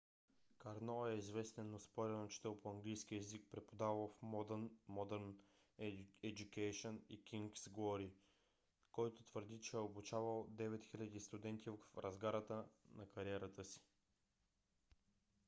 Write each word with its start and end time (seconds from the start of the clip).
карно 0.57 1.07
е 1.07 1.13
известен 1.15 1.71
но 1.71 1.79
спорен 1.79 2.23
учител 2.23 2.55
по 2.59 2.71
английски 2.71 3.15
език 3.15 3.45
преподавал 3.51 4.07
в 4.17 4.21
modern 4.91 5.35
education 6.23 6.99
и 7.09 7.23
king's 7.23 7.69
glory 7.69 8.11
който 8.91 9.23
твърди 9.23 9.59
че 9.59 9.77
е 9.77 9.79
обучавал 9.79 10.47
9000 10.51 11.17
студенти 11.17 11.69
в 11.69 11.77
разгара 12.03 12.65
на 12.95 13.05
кариерата 13.09 13.63
си 13.65 13.81